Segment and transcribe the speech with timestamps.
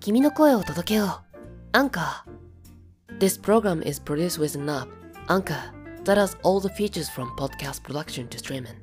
[0.00, 1.36] 君の声を届けよう。
[1.72, 3.18] アンカー。
[3.18, 4.88] This program is produced with an app,
[5.28, 5.72] Anchor,
[6.04, 8.74] that has all the features from podcast production to streaming.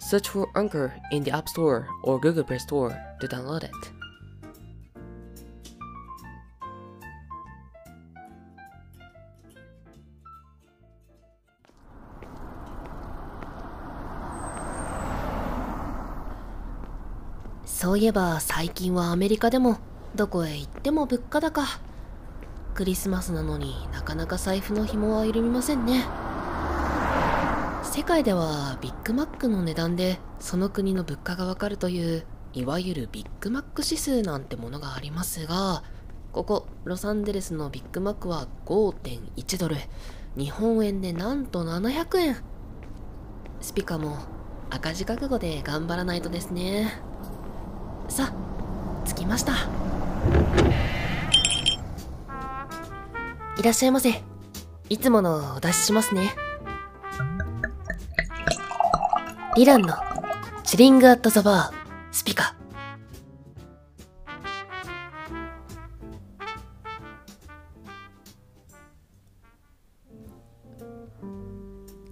[0.00, 2.90] Search for Anchor in the App Store or Google Play Store
[3.20, 3.72] to download it.
[17.64, 19.78] そういえば最近はアメリカでも
[20.15, 21.63] どこへ行っても物価高。
[22.73, 26.03] クリスマスなのになかなか財布の紐は緩みませんね。
[27.83, 35.83] 世界ではビッグマックの値段でその国の物価がわかるといういわゆるビッグマック指数なんてものがありますが
[36.31, 39.75] ここロサンゼルスのビッグマックは5.1ドル。
[40.37, 42.37] 日本円でなんと700円。
[43.61, 44.17] スピカも
[44.69, 47.01] 赤字覚悟で頑張らないとですね。
[48.07, 49.88] さあ着きました。
[53.57, 54.23] いらっしゃいませ。
[54.87, 56.33] いつものお出ししますね。
[59.55, 59.95] リランの
[60.63, 62.55] チリングアットザバースピカ。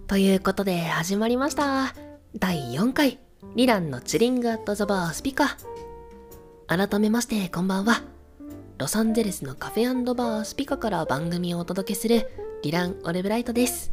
[0.06, 1.94] ということで始まりました。
[2.36, 3.18] 第4回
[3.56, 5.56] リランのチリングアットザバースピカ。
[6.68, 8.02] 改めましてこんばんは。
[8.76, 12.28] ロサンゼルスのカフェバースピカから番組をお届けする
[12.62, 13.90] リラン・オレブライトです。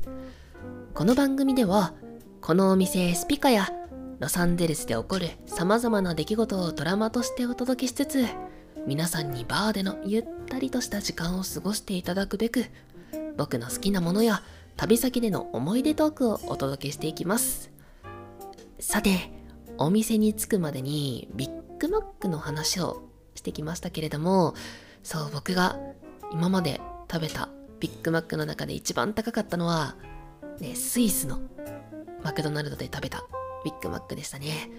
[0.94, 1.94] この番組では
[2.42, 3.70] このお店スピカや
[4.20, 8.26] ロサンゼルスで起こる様々な出来事をドラマとしてお届けしつつ
[8.86, 12.66] 皆さんにバーでのゆったりとした時間を過ごしていただくべく
[13.38, 14.44] 僕の好きなものや
[14.76, 17.72] 旅先での思い出トークをお届けしていきます。
[18.82, 19.32] さて
[19.78, 23.04] お店に着くまでにビッグマックの話を
[23.36, 24.54] してきましたけれども
[25.04, 25.78] そう僕が
[26.32, 26.82] 今まで
[27.12, 29.96] 食べたビッグマックの中で一番高かったのは、
[30.60, 31.40] ね、スイスの
[32.24, 33.26] マクドナルドで食べた
[33.64, 34.70] ビッグマックでしたね。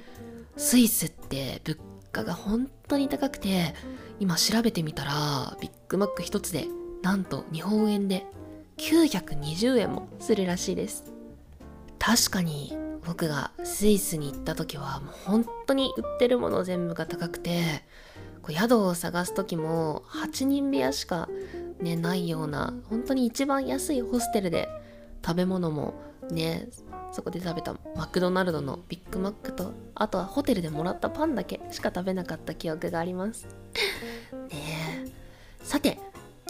[0.57, 1.79] スイスって物
[2.12, 3.75] 価が本当に高くて
[4.19, 6.67] 今調べてみたらビッグマック一つで
[7.03, 8.27] なんと日本円で
[8.78, 11.05] 920円もするらしいです。
[11.99, 17.84] 確かに僕がスイスに行った時はもう本当に売ってるもの全部が高くて
[18.43, 21.28] こう宿を探す時も8人部屋しか
[21.81, 24.69] ねないような本当に一番安いホステルで
[25.25, 25.95] 食べ物も
[26.31, 26.69] ね
[27.12, 33.47] そこで食べたマクドナルドのビッグマックとあとはホテルでもらったパンだけしか食べなかった記憶があります。
[34.50, 35.12] ね
[35.62, 35.99] さて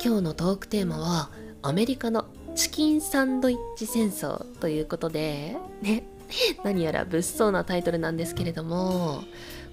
[0.03, 1.31] 今日のトークテーマは
[1.63, 6.16] アメリカのチキンサンドイッチ戦争ということでね。
[6.65, 9.25] 何やら物騒なタイトルなんですけれども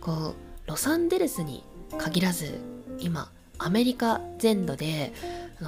[0.02, 1.64] こうロサンゼルスに
[1.98, 2.60] 限らず
[3.00, 5.14] 今アメリカ全土で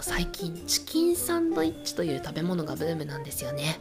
[0.01, 3.79] 最近チキンサンドイッチという食べ物がブームなんですよね。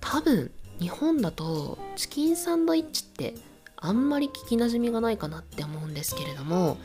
[0.00, 0.50] 多分
[0.80, 3.34] 日本だとチキンサンドイッチって
[3.76, 6.78] あんまり聞きなじみがないかなって思うんですけれども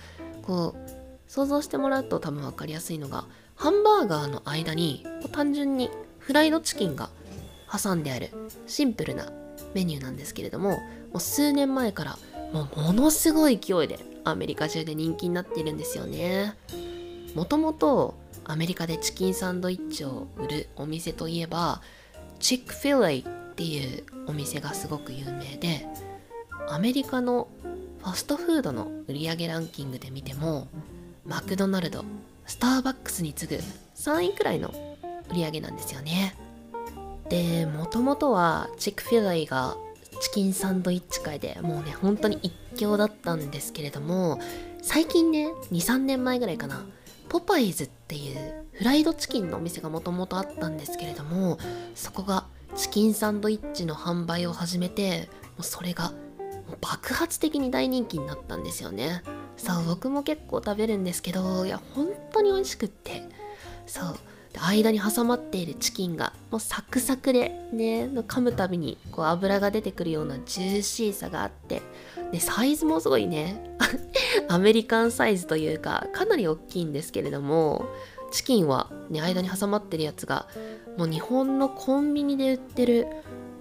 [0.43, 0.91] こう
[1.27, 3.25] 想像してもらうと多分分かりやすいのが
[3.55, 7.09] ハンバーガーの間に単純にフライドチキンが
[7.75, 8.29] 挟んである
[8.67, 9.31] シンプルな
[9.73, 10.79] メニューなんですけれどもも
[11.15, 12.17] う数年前から
[12.51, 16.55] もうものすごい勢いでアメリカ中で人気になっているんですよね。
[17.35, 21.81] もともとアメリカでチキンサンドイッチを売るお店といえば
[22.39, 23.23] チックフィレイっ
[23.55, 25.87] ていうお店がすごく有名で
[26.69, 27.47] アメリカの
[27.99, 30.67] ファストフードの売り上げランキングで見ても
[31.25, 32.03] マクドナルド
[32.45, 33.63] スターバックスに次ぐ
[33.95, 34.73] 3位くらいの
[35.31, 36.35] 売り上げなんですよね。
[37.33, 39.75] でもともとはチックフィレイが
[40.21, 44.39] チキンサンドイッチ界でもうね本当に一強だったんですけれども
[44.83, 46.85] 最近ね23年前ぐらいかな
[47.29, 51.57] ポパイズっていうフライドチキンのお店がもともとあったんですけれども
[51.95, 52.45] そこが
[52.75, 55.27] チキンサンドイッチの販売を始めて
[55.57, 56.13] もうそれが
[56.81, 59.23] 爆発的に大人気になったんですよね。
[59.57, 63.23] そう僕も結構食べるんですけどいや本当に美味しくって。
[63.87, 64.15] そう。
[64.61, 71.81] 間に挟まっているチキンがもうサクサクでね噛むたびにこう油が出てくるようなジューシーさがあって
[72.31, 73.77] でサイズもすごいね。
[74.49, 77.85] アメリカンサイズというかかなり大きいんですけれども
[78.31, 80.47] チキンはね間に挟まってるやつが
[80.97, 83.07] もう日本のコンビニで売ってる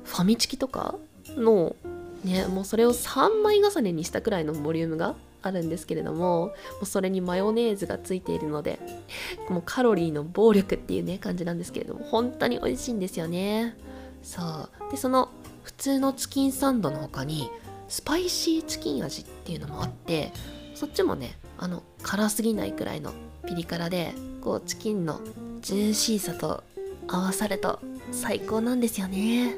[0.04, 0.96] ファミチキとか
[1.28, 1.76] の
[2.24, 6.52] ねもうそれを3枚重ねにしたくらいのボリュームがあるんですけれどもも
[6.82, 8.78] うそれにマヨネーズがついているので
[9.48, 13.76] もうカロリーの暴力っていうね感じなんですけれども本当に美味しいんですよね。
[14.22, 14.90] そう。
[14.90, 15.28] でその
[15.62, 17.50] 普通のチキンサンドの他に
[17.88, 20.32] スパイシーチキン味っていうのもあって
[20.74, 23.12] そっちもねあの辛すぎないくらいの
[23.46, 25.20] ピリ辛でこうチキンの
[25.60, 26.64] ジューシーさと
[27.08, 27.80] 合わさると
[28.10, 29.56] 最高なんですよね。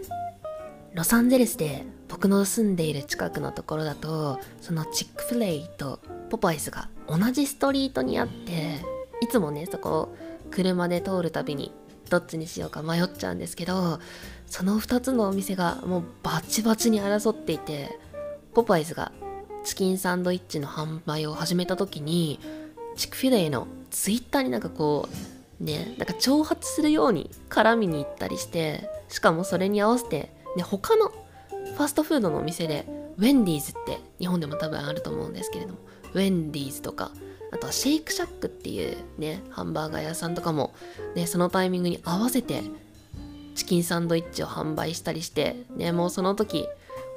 [0.94, 5.98] ロサンゼルスで僕の住んでいる近くのところだとそのチックフレイと
[6.30, 8.80] ポパイスが同じストリートにあって
[9.20, 10.16] いつもねそこを
[10.52, 11.72] 車で通るたびに
[12.10, 13.98] どっちにしようか迷っちゃうんですけど
[14.46, 17.98] その2つのお店がもうバチバチに争っていて
[18.54, 19.10] ポパイズが
[19.64, 22.38] チキンサンドイッチの販売を始めた時に
[22.94, 25.08] チックフィレイのツイッターになんかこ
[25.60, 32.86] うねなんか挑発するように絡みに行ったりしてしかもそれに合わせて、ね、他のファストフードのお店で
[33.18, 35.78] ウェンディーズって日本でも多分あると思うんですけれども
[36.14, 37.10] ウェンディーズとか
[37.52, 40.74] あとはシェイクシャックっていうねハンバーガー屋さんとかも、
[41.14, 42.62] ね、そのタイミングに合わせて
[43.54, 46.66] チキンサンドイッチを販売したりしてねもうその時も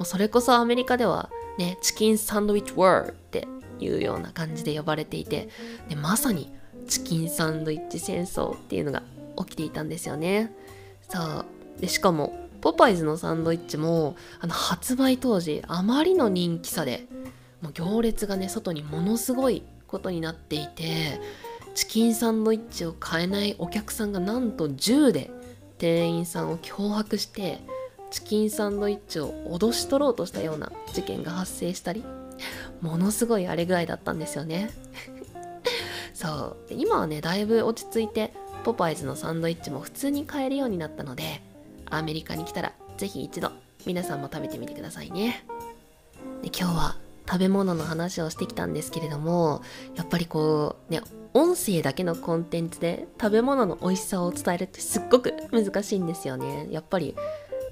[0.01, 3.47] うそれこそアメリカではねチキンサンドイッチワールって
[3.79, 5.49] いうような感じで呼ばれていて
[5.89, 6.51] でまさに
[6.87, 9.01] チキンサンドイッチ戦争っていうのが
[9.37, 10.53] 起きていたんですよね。
[11.09, 11.45] そう。
[11.79, 17.05] でしかもポパイズのサンドイッチもあの発売当時あまりの人気さで
[17.61, 21.19] もう行列がね外にものすごいことになっていて
[21.75, 25.29] チキンサンドイッチを買えないお客さんがなんと銃で
[25.77, 27.59] 店員さんを脅迫して
[28.09, 32.03] チキンサンドイッチを脅し取ろうとしたような事件が発生したり
[32.81, 34.69] ものすごい荒れ具合だったんですよね。
[36.13, 36.73] そう。
[36.73, 38.33] 今はねだいぶ落ち着いて
[38.63, 41.41] ポパイズのサンドイッチも普通に買えるようになったので
[41.89, 43.51] アメリカに来たら是非一度
[43.85, 45.45] 皆さんも食べてみてくださいね。
[46.41, 46.97] で今日は
[47.27, 49.61] 食べ物の話をしてきたんですけれども
[49.95, 51.01] やっぱりこうね
[51.33, 56.67] 音声だけのコンテンツで食べ物の美味しさを伝えるってすっごく難しいんですよね。
[56.71, 57.15] やっぱり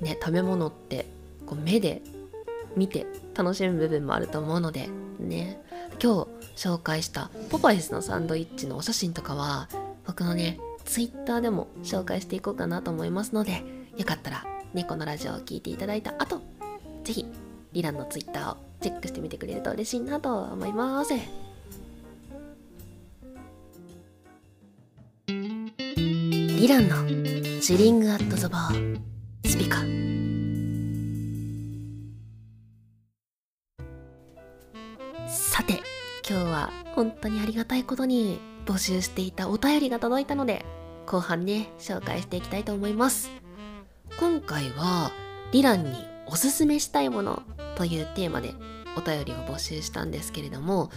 [0.02, 1.06] ね食べ物って
[1.46, 2.02] こう目で
[2.76, 4.90] 見て楽しむ部分もあると思うので
[5.20, 5.62] ね。
[6.02, 9.70] 今日紹介したポパイスのサンドイッチのお写真とかは
[10.06, 13.64] 僕のねツイッターでも紹介していこうかなと思いますので
[13.98, 14.44] よかったら
[14.74, 16.42] ねこのラジオを聴いていただいた後
[17.04, 17.26] ぜひ
[17.74, 21.14] リランのツイッターをチェックしてみてくれると嬉しいなと思います。
[26.66, 29.00] リランのチリングアットザバー
[29.46, 29.78] スピカ。
[35.28, 35.82] さて
[36.28, 40.66] 今日は本当にありがたいことに募集していたお便りが届いたので
[41.06, 43.45] 後半ね紹介していきたいと思います。
[44.18, 45.12] 今回は
[45.52, 47.44] リランにおすすめしたいもの
[47.76, 48.54] というテーマで
[48.98, 50.90] お便りを募集したんですけれども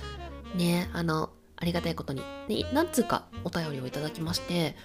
[0.55, 4.77] ねあのありがたいことに、ね、何通かお便りをいただきまして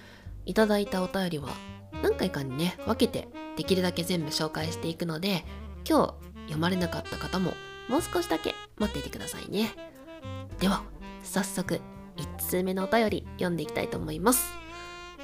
[0.46, 1.48] いただいたお便りは
[2.02, 5.44] 何回かにね分けてできるだけ全部紹介していくので
[5.88, 6.14] 今日
[6.46, 7.52] 読まれなかった方も
[7.88, 9.70] もう少しだけ待っていてくださいね。
[10.58, 10.82] では
[11.22, 11.80] 早速
[12.16, 14.52] 1通目のお便り読んでいきたいと思います。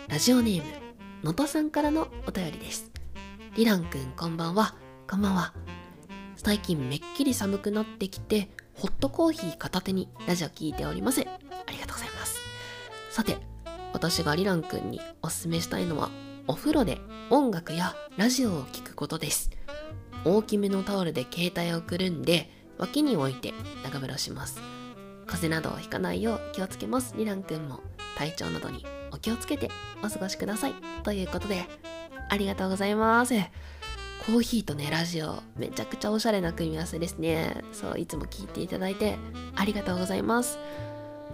[0.08, 0.70] ラジオネーム
[1.24, 2.89] のとさんからのお便りです。
[3.56, 4.76] リランくんこんばんは。
[5.08, 5.52] こんばんは。
[6.36, 11.24] 最近めっきり寒くなってきてホットコーヒー片手にラジオ聞いておりますあ
[11.72, 12.40] りがとうございます。
[13.10, 13.38] さて
[13.92, 16.10] 私がリランくんにおすすめしたいのは
[16.46, 16.98] お風呂で
[17.28, 19.50] 音楽やラジオを聴くことです。
[20.24, 22.48] 大きめのタオルで携帯をくるんで
[22.78, 24.60] 脇に置いて長風呂します。
[25.26, 27.14] 風邪などをひかないよう気をつけます。
[27.16, 27.80] リランくんも
[28.16, 29.70] 体調などにお気をつけて
[30.04, 30.74] お過ごしください。
[31.02, 31.64] ということで
[32.30, 33.34] ありがとうございます
[34.26, 37.64] コーヒーとね、ラジオ、めちゃくちゃおしゃれな組み合わせですね。
[37.72, 39.18] そう、いつも聞いていただいて
[39.56, 40.58] ありがとうございます。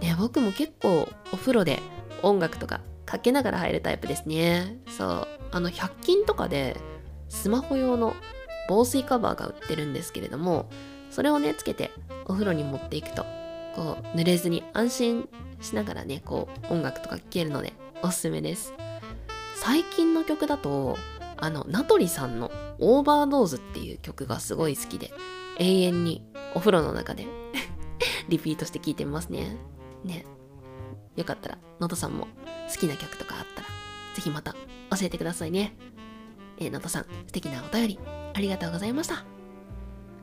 [0.01, 1.79] ね、僕も結構お風呂で
[2.23, 4.79] 音楽とかかけながら入るタイプですね。
[4.89, 6.77] そう、あの、100均とかで
[7.29, 8.15] スマホ用の
[8.67, 10.69] 防水カバーが売ってるんですけれども、
[11.11, 11.91] それをね、つけて
[12.25, 13.25] お風呂に持っていくと、
[13.75, 15.29] こう、濡れずに安心
[15.61, 18.73] しながらね、こう、音楽とか聴けるのでおすすめです。
[19.59, 20.97] 最近の曲だと、
[21.35, 25.11] あの、名取さんのオーバードーズっていう曲がすごい好きで、
[25.57, 26.23] 永遠に
[26.53, 27.25] お風呂の中で
[28.29, 29.57] リピートして聴いてみますね。
[30.03, 30.25] ね。
[31.15, 32.27] よかったら、のとさんも
[32.71, 33.67] 好きな曲とかあったら、
[34.13, 34.57] ぜひまた教
[35.01, 35.75] えてくださいね。
[36.59, 37.99] えー、のとさん、素敵なお便り、
[38.35, 39.25] ありがとうございました。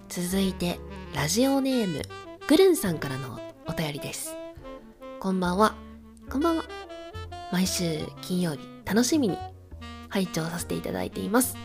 [0.09, 0.79] 続いて、
[1.12, 2.03] ラジオネーム、
[2.47, 4.37] グルンさんからのお便りです。
[5.19, 5.75] こんばんは。
[6.31, 6.64] こんばんは。
[7.50, 9.38] 毎週金曜日、楽しみに
[10.09, 11.57] 拝聴させていただいています。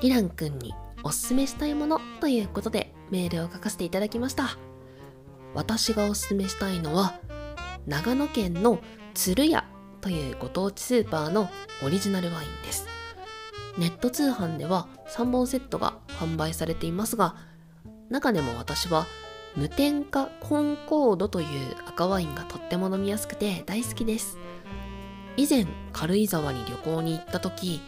[0.00, 4.56] リランくんにおすすめしたいものということでメールを書かせていただきました。
[5.54, 7.14] 私がおすすめしたいのは、
[7.86, 8.80] 長野県の
[9.14, 9.64] 鶴屋
[10.00, 11.48] というご当地スーパーの
[11.84, 12.86] オリジナルワインです。
[13.78, 17.36] ネット通販では3本セットが販売されていますが、
[18.10, 19.06] 中でも私は
[19.56, 21.46] 無添加コンコードという
[21.86, 24.38] 赤ワインがとっても飲みやすくて大好きです
[25.40, 27.80] 以前軽井沢に旅行に行った時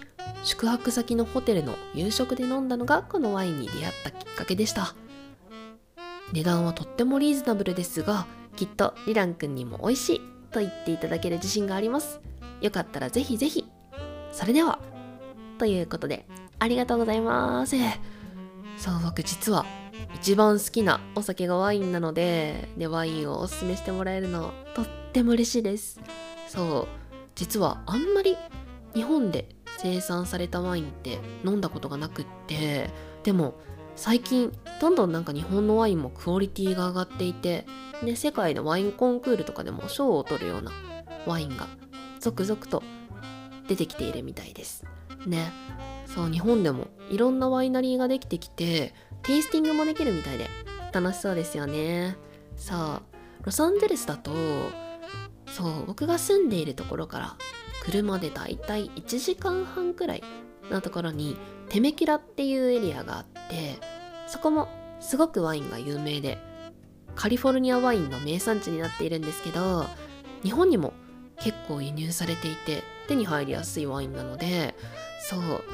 [0.43, 4.95] 宿泊先のホテルの夕食で飲んだのがこのワインに出会ったきっかけでした。
[6.33, 12.23] 値段はとってもリーズナブルですがきっとリラン君にも美味しいと言っていただける自信があります。
[12.63, 13.69] よかったらぜひぜひ。
[14.33, 14.79] それでは。
[15.59, 16.25] ということで
[16.59, 17.77] ありがとうございます。
[18.79, 19.67] そう僕実は
[20.15, 26.01] 一番好きなお酒がワインなのででワインをおすすめしてもらえるのとっても嬉しいです。
[26.49, 27.02] そう。
[27.35, 28.37] 実はあんまり
[28.95, 29.49] 日本で
[29.79, 32.91] 生産されたワインって飲んだことがなくって
[33.23, 33.55] でも
[33.97, 37.67] 最近どんどんなんか日本のワインもクオリティが上がっていて
[38.05, 40.73] で世界のワインコンクールとかでも賞を取るような
[41.27, 41.69] ワインが
[42.21, 42.83] 続々と
[43.69, 44.85] 出てきているみたいです。
[45.27, 45.53] ね。
[46.07, 50.49] そう日本でもいろんなワイナリーができてきてテイスティングもできるみたいで
[50.93, 52.17] 楽しそうですよね。
[52.57, 54.31] さあロサンゼルスだと
[55.57, 57.37] そう僕が住んでいるところから
[57.83, 60.23] 車でだいたい1時間半くらい
[60.71, 61.37] のところに
[61.69, 63.79] テメキラっていうエリアがあって
[64.27, 64.69] そこも
[65.01, 66.39] すごくワインが有名で
[67.15, 69.85] カリフォルニアワインの名産地になっているんですけど
[70.43, 70.95] 日本にも
[71.39, 74.75] 結構輸入されていて手に入りやすいワインなので
[75.21, 75.65] そう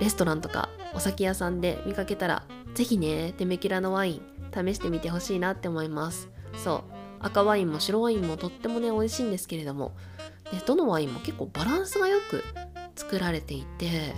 [0.00, 6.30] レストランとかお酒屋さんで見かけたら是非ねテメキラのワイン試してみてほしいなって思います。
[6.54, 9.96] そう赤ワインも白ワインもとってもね美味しいんですけれども
[10.52, 12.44] でどのワインも結構バランスがよく
[12.96, 14.14] 作られていて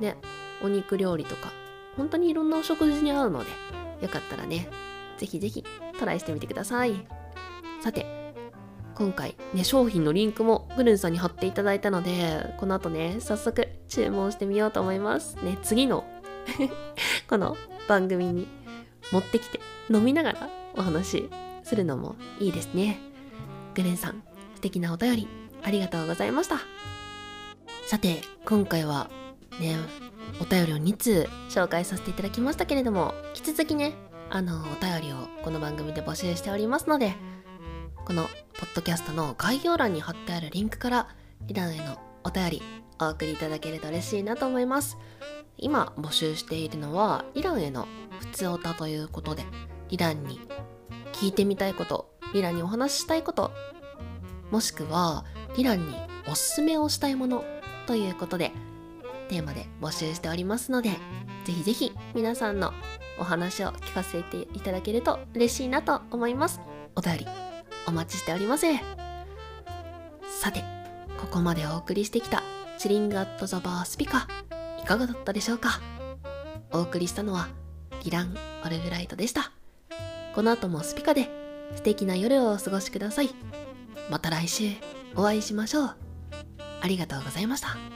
[0.00, 0.16] ね
[0.62, 1.52] お肉料理とか
[1.96, 3.50] 本当にいろんなお食事に合うので
[4.00, 4.68] よかったらね
[5.18, 5.64] ぜひぜひ
[5.98, 7.06] トライしてみてください。
[7.82, 8.06] さて
[8.94, 15.36] 今回ね商品のリンクもグルンさんに貼っていただいたのでこの後ね早速注文してみようと思います。
[15.36, 16.04] ね次の
[17.28, 17.56] この
[17.88, 18.48] 番組に
[19.12, 19.60] 持ってきて
[19.90, 21.28] 飲みながらお話
[21.66, 22.98] するのもいいですね。
[23.74, 24.22] グレンさん
[24.54, 25.28] 素敵なお便り
[25.62, 26.60] ありがとうございました。
[27.86, 29.10] さて今回は
[29.60, 29.76] ね
[30.40, 33.94] お便りを2通紹介させていただきましたけれども引き続きね
[34.30, 37.14] あのお便りをこの番組で募集しておりますので
[38.04, 41.08] このポッドキャストの概要欄に貼ってあるリンクから
[41.42, 42.62] リランへのお便り
[43.00, 44.96] お送りいただけると嬉しいなと思います。
[45.58, 47.86] 今募集しているのはリランへの
[48.20, 49.44] 普通おたということで
[49.88, 50.40] リランに
[51.20, 53.50] 聞いてみたいことリランにお話ししたいこと
[54.50, 55.24] もしくは
[55.56, 55.94] リランに
[56.28, 57.44] おすすめをしたいもの
[57.86, 58.52] ということで
[59.28, 60.90] テーマで募集しておりますので
[61.44, 62.72] ぜひぜひ皆さんの
[63.18, 66.60] お話を聞かせていただけると嬉しいなと思います。
[66.94, 67.26] お便り
[67.88, 68.66] お待ちしております。
[70.28, 70.62] さて
[71.18, 72.42] ここまでお送りしてきた
[72.78, 74.28] チリングアットザバースピカ
[74.82, 75.80] いかがだったでしょうか？
[76.72, 77.48] お送りしたのは
[78.04, 79.52] リラン・オルグライトでした。
[80.36, 81.30] この後もスピカで
[81.76, 83.30] 素敵な夜をお過ごしください
[84.10, 84.68] また来週
[85.14, 85.96] お会いしましょう
[86.82, 87.95] ありがとうございました。